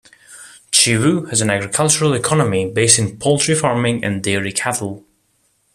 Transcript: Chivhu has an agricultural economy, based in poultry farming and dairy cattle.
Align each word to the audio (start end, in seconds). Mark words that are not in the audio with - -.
Chivhu 0.71 1.29
has 1.29 1.41
an 1.41 1.51
agricultural 1.51 2.15
economy, 2.15 2.67
based 2.67 2.97
in 2.97 3.19
poultry 3.19 3.53
farming 3.53 4.03
and 4.03 4.23
dairy 4.23 4.51
cattle. 4.51 5.05